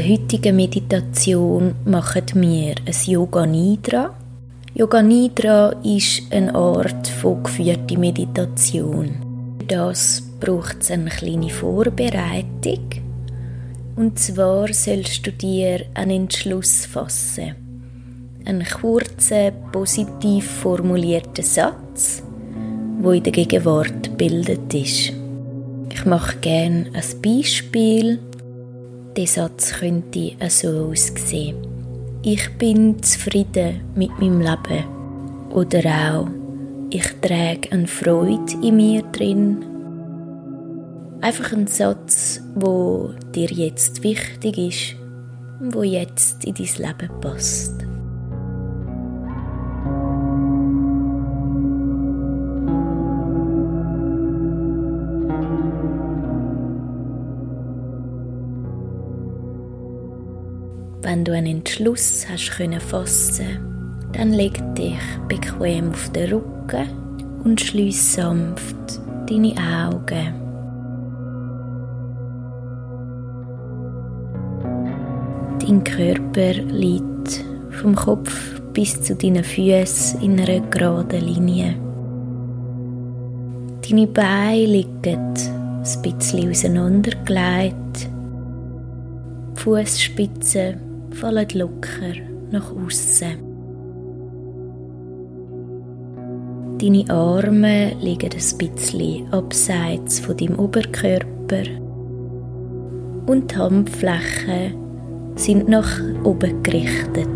[0.00, 4.14] der heutigen Meditation machen wir ein Yoga Nidra.
[4.74, 9.10] Yoga Nidra ist eine Art von geführter Meditation.
[9.58, 12.88] Für das braucht es eine kleine Vorbereitung.
[13.96, 17.54] Und zwar sollst du dir einen Entschluss fassen.
[18.46, 22.22] Einen kurzen, positiv formulierten Satz,
[23.00, 25.12] wo in der Gegenwart gebildet ist.
[25.92, 28.18] Ich mache gerne ein Beispiel
[29.16, 31.56] der Satz könnte so aussehen.
[32.22, 34.84] Ich bin zufrieden mit meinem Leben.
[35.50, 35.80] Oder
[36.14, 36.28] auch,
[36.90, 39.64] ich trage eine Freude in mir drin.
[41.20, 44.96] Einfach ein Satz, wo dir jetzt wichtig ist
[45.60, 47.89] und wo jetzt in dein Leben passt.
[61.20, 63.58] Wenn du einen Entschluss hast können fassen,
[64.12, 64.96] dann leg dich
[65.28, 66.88] bequem auf den Rücken
[67.44, 70.32] und schließ sanft deine Augen.
[75.58, 81.74] Dein Körper liegt vom Kopf bis zu deinen Füßen in einer geraden Linie.
[83.86, 88.08] Deine Beine liegen ein bisschen auseinandergelegt.
[89.56, 92.14] Fußspitzen fallen locker
[92.50, 93.50] nach außen.
[96.78, 101.64] Deine Arme liegen ein bisschen abseits von deinem Oberkörper
[103.26, 104.74] und die Handflächen
[105.36, 107.28] sind nach oben gerichtet.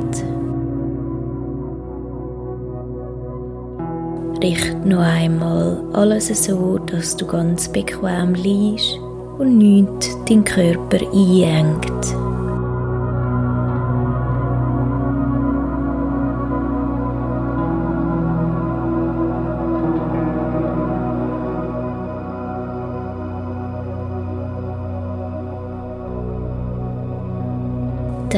[4.43, 8.99] Richte noch einmal alles so, dass du ganz bequem liegst
[9.39, 12.24] und nichts deinen Körper einengt.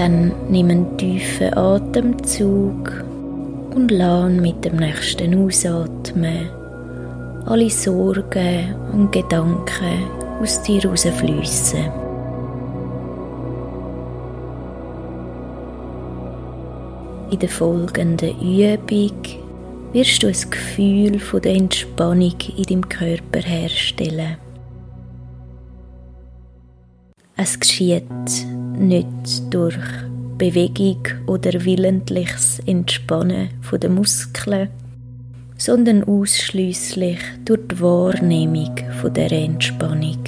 [0.06, 3.04] Dann nimm einen tiefen Atemzug
[3.74, 6.48] und lern mit dem nächsten Ausatmen
[7.44, 10.04] alle Sorgen und Gedanken
[10.40, 11.86] aus dir rausfließen.
[17.32, 19.22] In der folgenden Übung
[19.92, 24.36] wirst du ein Gefühl von der Entspannung in deinem Körper herstellen.
[27.36, 28.04] Es geschieht
[28.78, 29.78] nicht durch
[30.38, 34.68] Bewegung oder willentliches Entspannen der Muskeln,
[35.56, 38.74] sondern ausschließlich durch die Wahrnehmung
[39.14, 40.22] der Entspannung.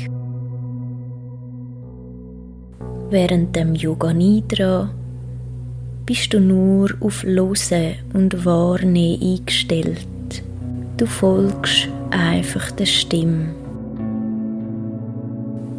[3.11, 4.91] Während dem Yoga Nidra
[6.05, 10.07] bist du nur auf Lose und Wahrnehmen eingestellt.
[10.97, 13.55] Du folgst einfach der Stimme.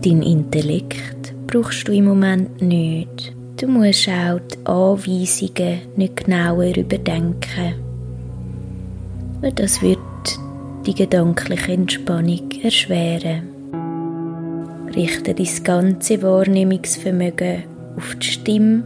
[0.03, 3.33] Dein Intellekt brauchst du im Moment nicht.
[3.59, 7.73] Du musst auch die Anweisungen nicht genauer überdenken.
[9.41, 9.99] Weil das wird
[10.85, 13.47] die gedankliche Entspannung erschweren.
[14.95, 17.63] Richte dein ganze Wahrnehmungsvermögen
[17.97, 18.83] auf die Stimme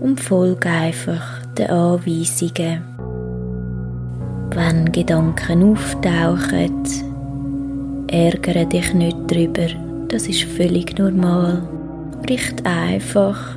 [0.00, 2.82] und folge einfach den Anweisungen.
[4.54, 6.84] Wenn Gedanken auftauchen,
[8.06, 11.62] ärgere dich nicht darüber, das ist völlig normal.
[12.28, 13.56] Richte einfach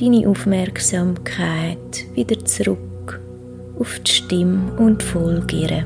[0.00, 3.20] deine Aufmerksamkeit wieder zurück
[3.78, 5.84] auf die Stimme und folge ihr.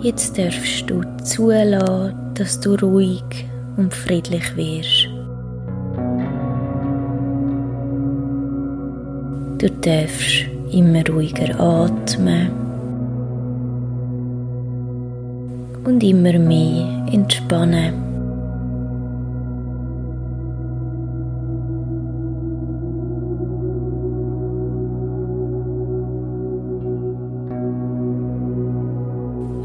[0.00, 5.08] Jetzt darfst du zulassen, dass du ruhig und friedlich wirst.
[9.58, 12.67] Du darfst immer ruhiger atmen.
[15.88, 17.94] Und immer mehr entspannen.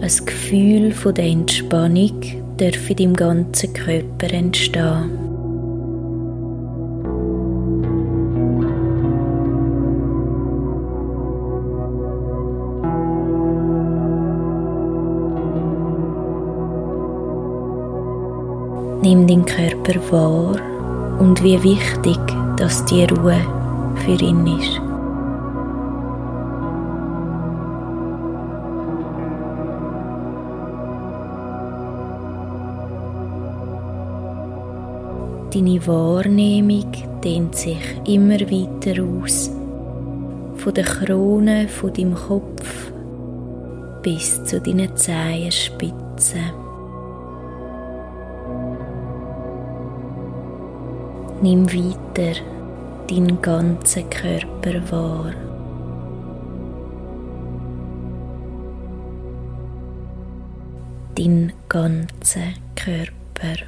[0.01, 2.21] Ein Gefühl von der Entspannung
[2.57, 5.22] darf in deinem ganzen Körper entstehen.
[19.03, 20.55] Nimm den Körper wahr
[21.19, 22.17] und wie wichtig,
[22.55, 23.35] dass die Ruhe
[23.97, 24.79] für ihn ist.
[35.53, 36.89] Deine Wahrnehmung
[37.21, 39.51] dehnt sich immer weiter aus,
[40.55, 42.93] von der Krone von deinem Kopf
[44.01, 46.62] bis zu deinen Zehenspitzen.
[51.43, 52.39] Nimm weiter
[53.09, 55.33] deinen ganzen Körper wahr.
[61.15, 63.65] Dein ganzen Körper.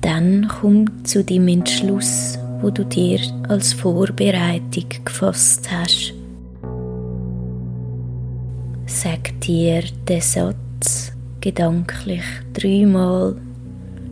[0.00, 3.18] Dann komm zu dem Entschluss, wo du dir
[3.48, 6.15] als Vorbereitung gefasst hast.
[9.06, 13.36] Sag dir den Satz gedanklich dreimal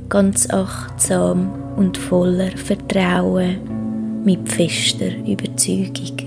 [0.09, 6.24] ganz achtsam und voller Vertrauen mit fester Überzeugung.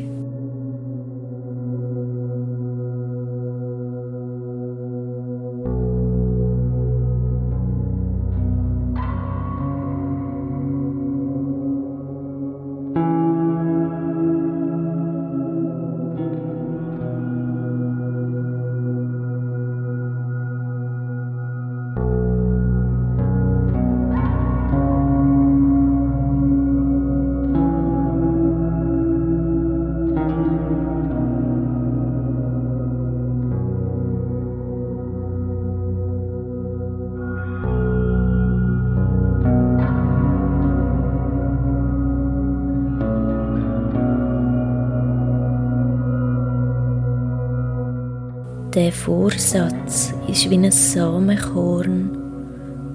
[48.88, 52.10] Der Vorsatz ist wie ein Samenkorn,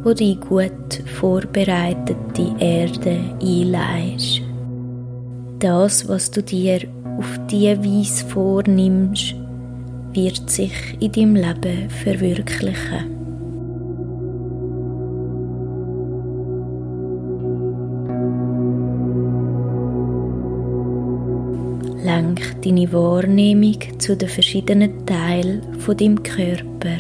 [0.03, 4.41] wo die gut vorbereitete Erde einleihst.
[5.59, 6.81] Das, was du dir
[7.19, 9.35] auf diese Weise vornimmst,
[10.15, 13.22] wird sich in deinem Leben verwirklichen.
[22.33, 26.97] Lenk deine Wahrnehmung zu den verschiedenen Teilen von deinem Körper.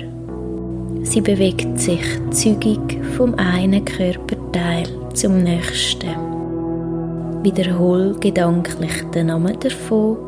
[1.04, 2.80] Sie bewegt sich zügig
[3.16, 4.84] vom einen Körperteil
[5.14, 6.10] zum nächsten.
[7.42, 10.18] Wiederhol gedanklich den Namen davon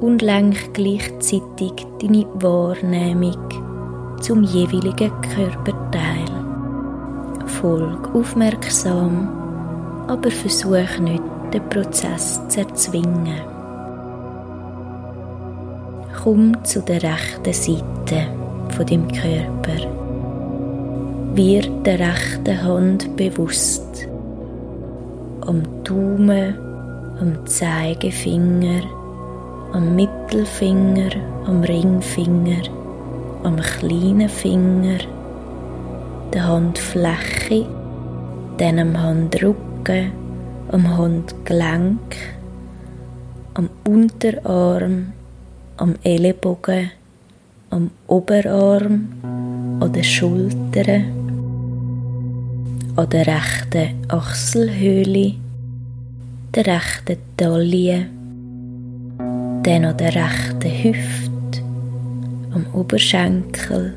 [0.00, 3.36] und lenk gleichzeitig deine Wahrnehmung
[4.20, 6.26] zum jeweiligen Körperteil.
[7.46, 9.28] Folg aufmerksam,
[10.08, 11.22] aber versuch nicht,
[11.52, 13.53] den Prozess zu erzwingen
[16.24, 18.28] komm zu der rechten Seite
[18.74, 19.78] von dem Körper.
[21.34, 24.08] Wird der rechten Hand bewusst.
[25.42, 26.54] Am Daumen,
[27.20, 28.84] am Zeigefinger,
[29.72, 31.10] am Mittelfinger,
[31.46, 32.62] am Ringfinger,
[33.42, 35.00] am kleinen Finger,
[36.32, 37.66] der Handfläche,
[38.56, 40.10] dann am Handrücken,
[40.72, 42.16] am Handgelenk,
[43.52, 45.12] am Unterarm,
[45.76, 46.90] am Ellenbogen,
[47.70, 49.08] am Oberarm,
[49.80, 51.04] an den Schultern,
[52.96, 55.34] an der rechten Achselhöhle,
[56.54, 58.06] der rechten Taille,
[59.18, 61.62] dann an der rechten Hüfte,
[62.52, 63.94] am Oberschenkel,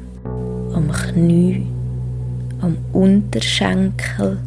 [0.74, 1.68] am Knie,
[2.62, 4.40] am Unterschenkel,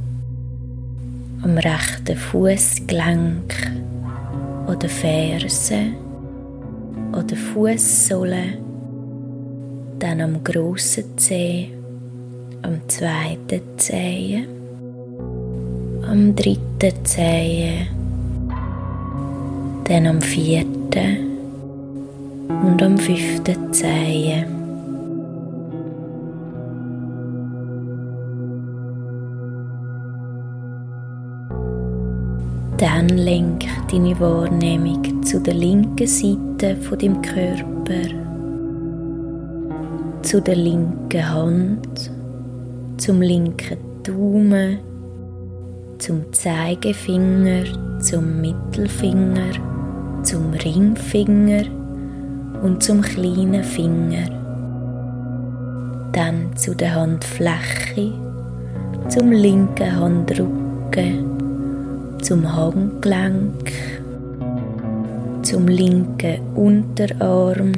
[1.42, 3.54] am rechten Fußgelenk,
[4.66, 6.09] an den Fersen,
[7.12, 8.58] an der Fußsohle,
[9.98, 11.70] dann am grossen Zeh,
[12.62, 14.44] am zweiten Zeh,
[16.08, 17.86] am dritten Zeh,
[19.84, 21.30] dann am vierten
[22.48, 24.59] und am fünften Zeh.
[32.80, 38.08] Dann lenk deine Wahrnehmung zu der linken Seite von dem Körper,
[40.22, 42.10] zu der linken Hand,
[42.96, 44.78] zum linken Daumen,
[45.98, 47.64] zum Zeigefinger,
[48.00, 49.52] zum Mittelfinger,
[50.22, 51.64] zum Ringfinger
[52.62, 54.24] und zum kleinen Finger.
[56.12, 58.10] Dann zu der Handfläche,
[59.10, 61.29] zum linken Handrücken
[62.22, 63.72] zum Handgelenk,
[65.42, 67.72] zum linken Unterarm,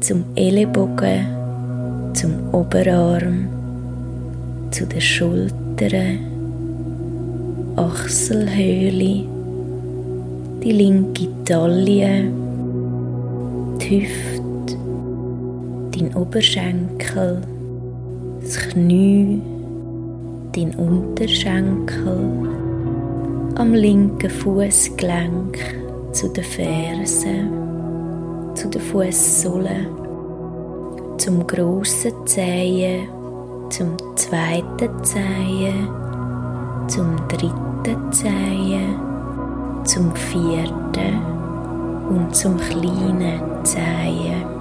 [0.00, 1.26] zum Ellenbogen,
[2.12, 3.48] zum Oberarm,
[4.70, 6.18] zu den Schultern,
[7.76, 9.24] Achselhöhle,
[10.62, 12.24] die linke Taille,
[13.80, 14.76] die Hüfte,
[15.92, 17.40] dein Oberschenkel,
[18.42, 19.40] das Knie,
[20.52, 22.18] dein Unterschenkel,
[23.56, 25.58] am linken Fußgelenk
[26.12, 27.50] zu den Fersen,
[28.54, 29.86] zu den Fußsohlen,
[31.18, 33.08] zum grossen Zehen,
[33.70, 35.88] zum zweiten Zehen,
[36.88, 38.98] zum dritten Zehen,
[39.84, 41.22] zum vierten
[42.08, 44.59] und zum kleinen Zehen.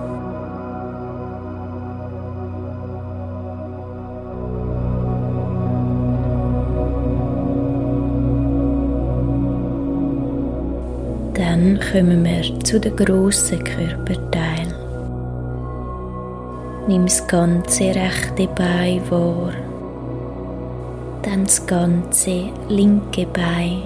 [11.92, 14.74] Kommen wir zu den grossen Körperteilen.
[16.88, 19.54] Nimm das ganze rechte Bein wahr,
[21.24, 23.82] dann das ganze linke Bein,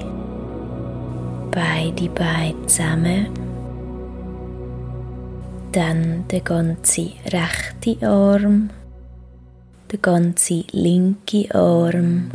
[1.51, 3.27] beide Beine zusammen,
[5.72, 8.69] dann der ganze rechte Arm,
[9.91, 12.29] der ganze linke Arm,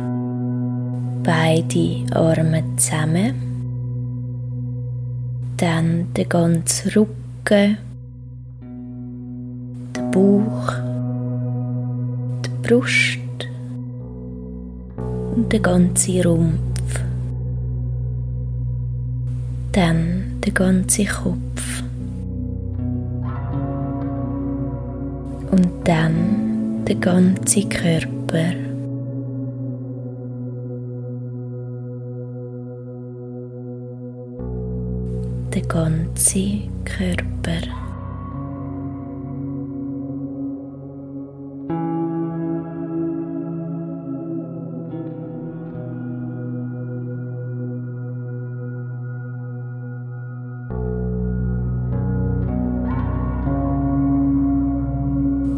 [1.23, 3.48] beide Arme zusammen
[5.59, 7.77] dann der ganze Rücken,
[9.93, 10.73] der Bauch,
[12.45, 13.19] die Brust
[15.35, 17.01] und der ganze Rumpf.
[19.73, 21.83] Dann der ganze Kopf.
[25.51, 28.68] Und dann der ganze Körper.
[35.53, 37.61] Den ganzen Körper.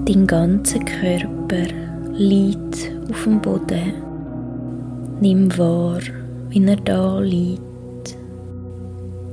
[0.05, 1.67] Dein ganzer Körper
[2.13, 3.93] liegt auf dem Boden.
[5.19, 6.01] Nimm wahr,
[6.49, 7.70] wie er da liegt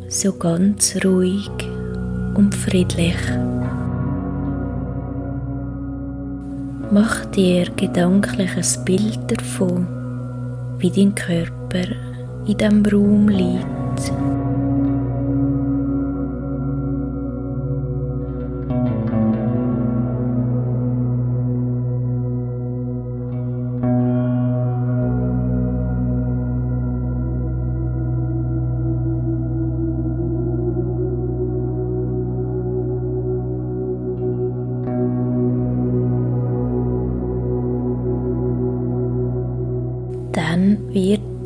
[0.09, 1.51] so ganz ruhig
[2.35, 3.17] und friedlich.
[6.91, 9.87] Mach dir gedanklich ein Bild davon,
[10.79, 11.85] wie dein Körper
[12.47, 14.13] in diesem Raum liegt.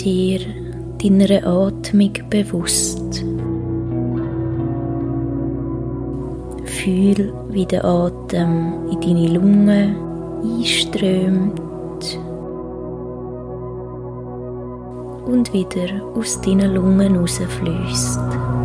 [0.02, 0.40] Dir
[1.02, 3.24] deiner Atmung bewusst.
[6.64, 9.96] Fühl, wie der Atem in deine Lungen
[10.42, 11.60] einströmt
[15.26, 18.61] und wieder aus deinen Lungen rausfließt.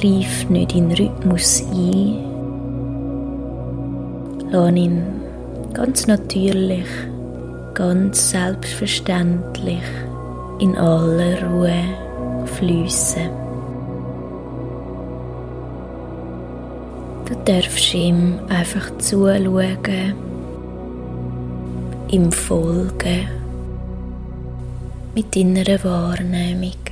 [0.00, 2.24] Greif nicht in den Rhythmus ein.
[4.50, 5.02] Lass ihn
[5.74, 6.86] ganz natürlich,
[7.74, 9.82] ganz selbstverständlich
[10.60, 11.82] in aller Ruhe
[12.46, 13.28] fließen.
[17.24, 20.14] Du darfst ihm einfach zuschauen,
[22.08, 23.28] ihm folgen
[25.14, 26.87] mit deiner Wahrnehmung.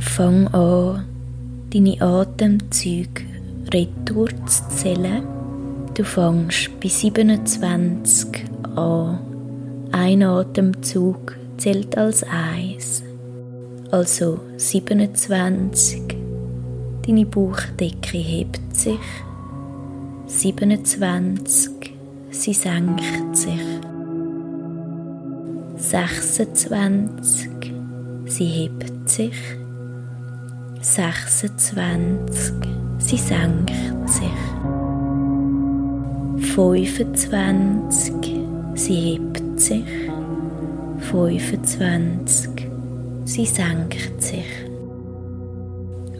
[0.00, 1.04] Fang an,
[1.72, 3.22] deine Atemzüge
[3.72, 5.22] retour zu zählen.
[5.94, 8.44] Du fängst bei 27
[8.76, 9.18] an.
[9.92, 13.02] Ein Atemzug zählt als eins.
[13.90, 16.02] Also 27.
[17.06, 18.98] Deine Bauchdecke hebt sich.
[20.26, 21.94] 27.
[22.30, 23.60] Sie senkt sich.
[25.76, 27.48] 26.
[28.26, 29.32] Sie hebt sich.
[30.96, 32.54] 26.
[32.96, 33.70] Sie senkt
[34.06, 34.30] sich.
[36.54, 38.14] 25.
[38.74, 39.84] Sie hebt sich.
[40.98, 42.50] 25.
[43.24, 44.46] Sie senkt sich.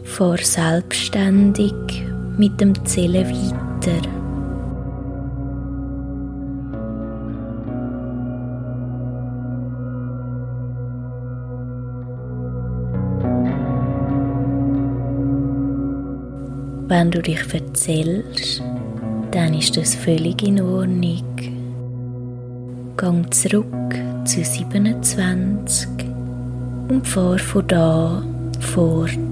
[0.03, 1.73] Fahr selbstständig
[2.37, 4.16] mit dem Zählen weiter.
[16.89, 18.63] Wenn du dich erzählst,
[19.31, 21.35] dann ist das völlig in Ordnung.
[22.95, 25.89] Gang zurück zu 27
[26.87, 28.23] und fahr von da
[28.61, 29.26] fort.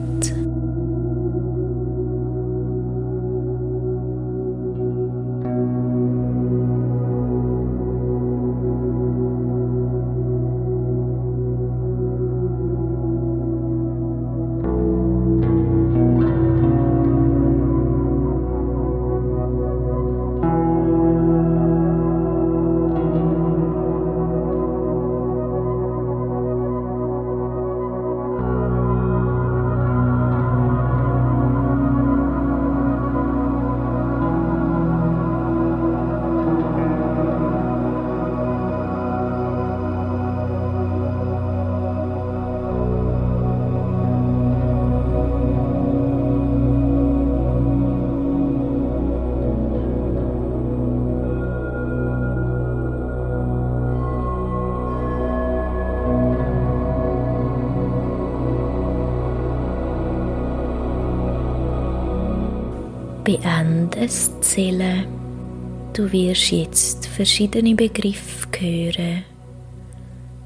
[63.26, 65.06] Beende das Zählen.
[65.94, 69.24] Du wirst jetzt verschiedene Begriffe hören.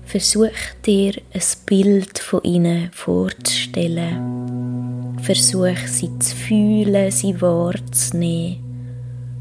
[0.04, 0.50] Versuch
[0.86, 5.18] dir ein Bild von ihnen vorzustellen.
[5.22, 8.58] Versuch sie zu fühlen, sie wahrzunehmen,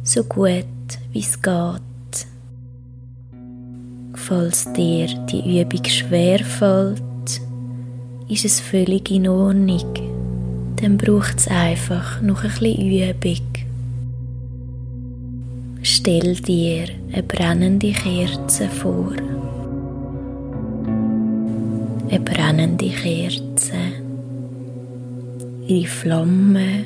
[0.03, 0.67] so gut
[1.13, 2.27] wie es geht.
[4.15, 7.03] Falls dir die Übung schwer fällt,
[8.29, 10.08] ist es völlig in Ordnung
[10.81, 13.43] dann braucht es einfach noch ein bisschen Übung.
[15.83, 19.13] Stell dir eine brennende Kerze vor.
[22.09, 23.75] Eine brennende Kerze.
[25.67, 26.85] Ihre Flamme,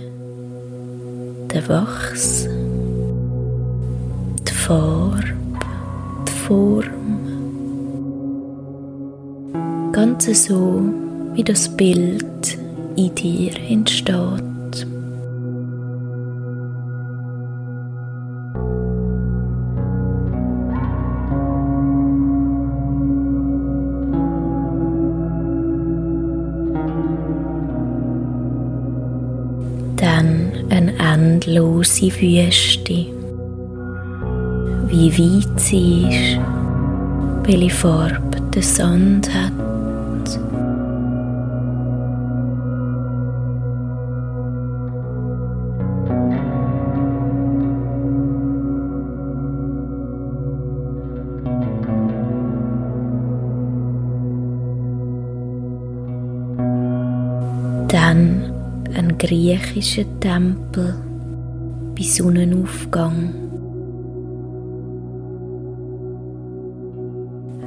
[1.52, 2.48] der Wachs,
[4.48, 5.34] die Farbe,
[6.26, 6.82] die Form.
[9.92, 10.82] Ganz so
[11.34, 12.61] wie das Bild
[12.96, 14.86] in dir entsteht.
[29.96, 33.06] Dann eine endlose Wüste.
[34.88, 36.40] Wie weit sie ist,
[37.44, 39.61] welche Farbe der Sand hat.
[59.12, 60.94] Ein griechischer Tempel
[61.94, 63.34] bei Sonnenaufgang.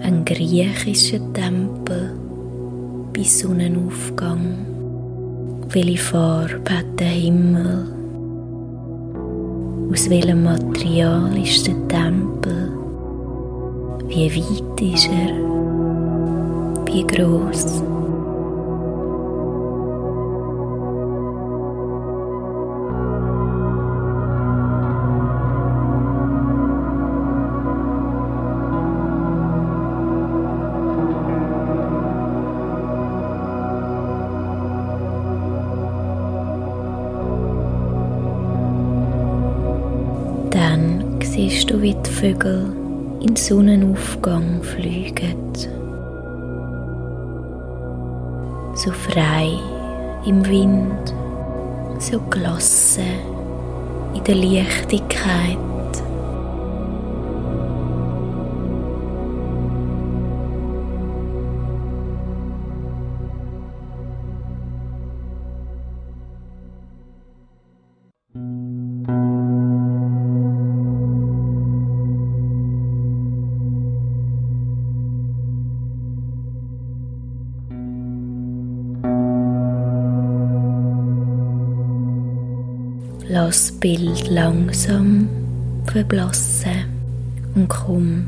[0.01, 2.17] Ein griechischer Tempel
[3.13, 4.65] bei Sonnenaufgang.
[5.69, 7.91] Welche Farbe hat der Himmel?
[9.91, 12.71] Aus welchem Material ist der Tempel?
[14.07, 15.35] Wie weit ist er?
[16.87, 17.83] Wie groß?
[42.25, 42.65] Vögel
[43.21, 45.53] in Sonnenaufgang fliegen.
[48.73, 49.51] So frei
[50.25, 51.13] im Wind,
[51.99, 53.03] so gelassen
[54.15, 55.74] in der Leichtigkeit.
[83.27, 85.27] Lass das Bild langsam
[85.87, 86.85] verblassen
[87.55, 88.27] und komm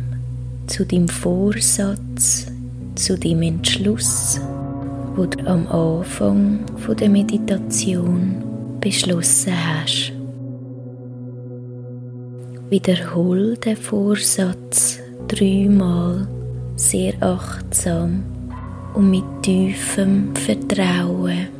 [0.65, 2.47] zu deinem Vorsatz
[2.95, 4.41] zu dem Entschluss,
[5.15, 6.65] wo du am Anfang
[6.99, 8.43] der Meditation
[8.81, 10.13] beschlossen hast.
[12.71, 16.27] Wiederhol den Vorsatz dreimal
[16.75, 18.23] sehr achtsam
[18.95, 21.56] und mit tiefem Vertrauen.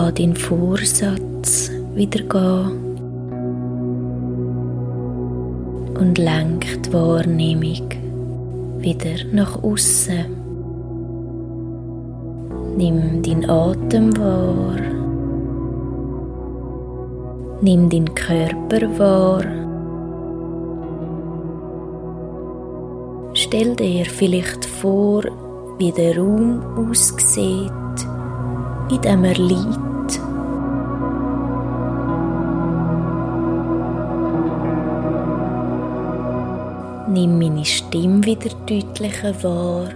[0.00, 2.96] Lass deinen Vorsatz wieder gehen
[6.00, 7.90] und lenk die Wahrnehmung
[8.78, 10.24] wieder nach außen.
[12.78, 14.80] Nimm deinen Atem wahr.
[17.60, 19.44] Nimm deinen Körper wahr.
[23.34, 25.24] Stell dir vielleicht vor,
[25.76, 27.70] wie der Raum aussieht,
[28.90, 29.89] in dem er liegt.
[37.12, 39.88] Nimm meine Stimme wieder deutlicher wahr.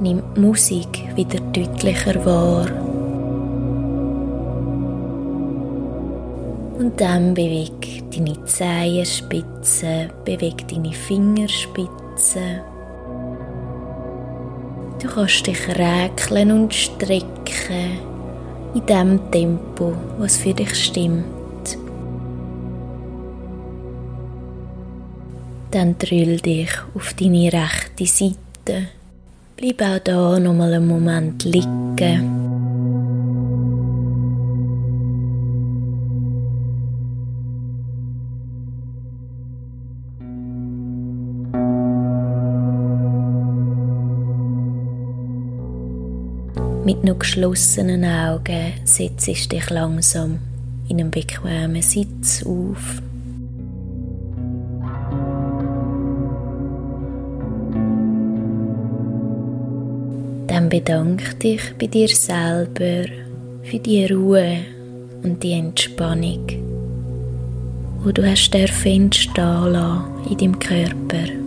[0.00, 2.66] Nimm die Musik wieder deutlicher wahr.
[6.78, 12.60] Und dann beweg deine Zehenspitzen, beweg deine Fingerspitzen.
[15.02, 17.98] Du kannst dich räkeln und strecken
[18.74, 21.43] in dem Tempo, was für dich stimmt.
[25.74, 28.90] Dann drüll dich auf deine rechte Seite.
[29.56, 32.30] Bleib auch da noch mal einen Moment liegen.
[46.84, 50.38] Mit noch geschlossenen Augen setzt dich langsam
[50.88, 53.02] in einen bequemen Sitz auf.
[60.46, 63.06] Dann bedanke dich bei dir selber
[63.62, 64.58] für die Ruhe
[65.22, 66.46] und die Entspannung,
[68.02, 69.10] wo du hast entstehen
[69.72, 71.44] lassen in deinem Körper.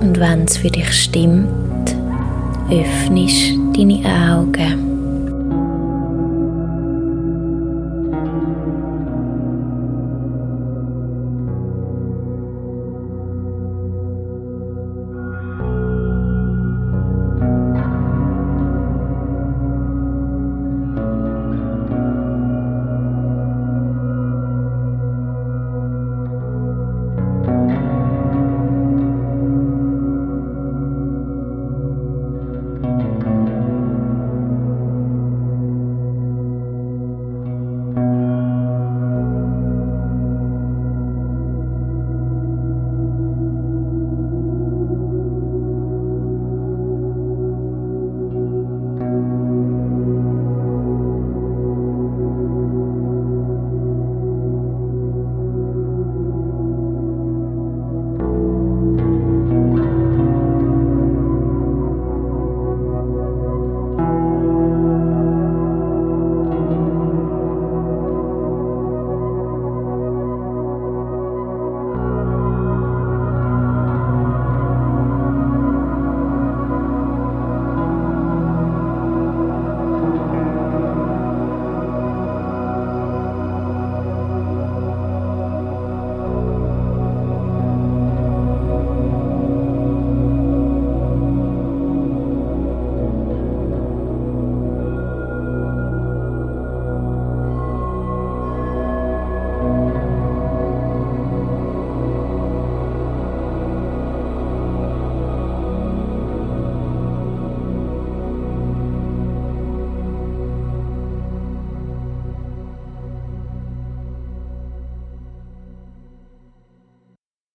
[0.00, 1.94] Und wenn es für dich stimmt,
[2.70, 4.87] öffnest deine Augen.